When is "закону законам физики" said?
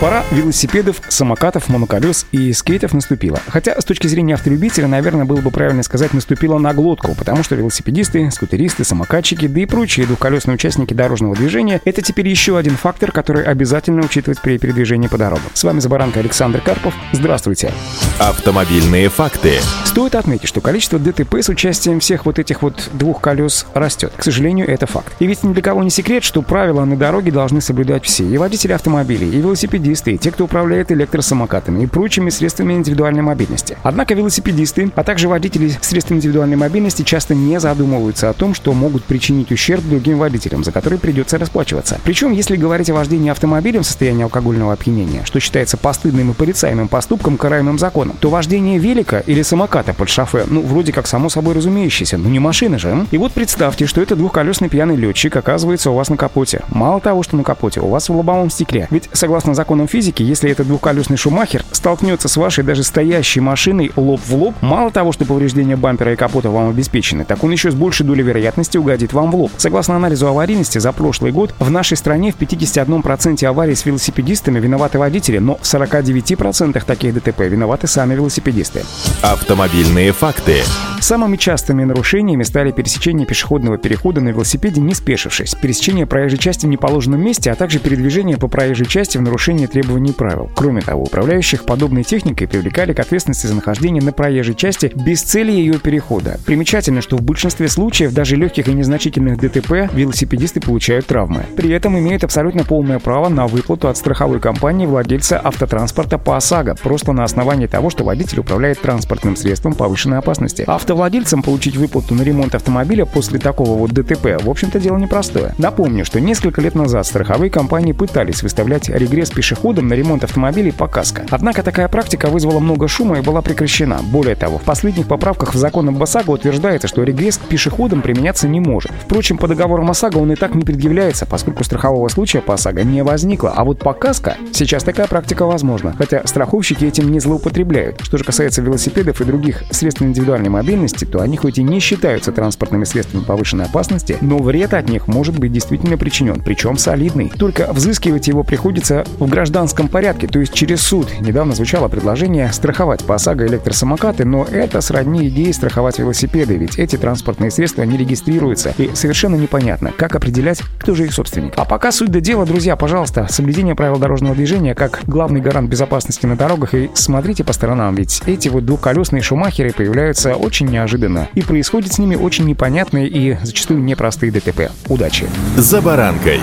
59.54-60.22